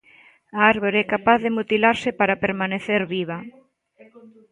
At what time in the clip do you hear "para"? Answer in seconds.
2.19-2.41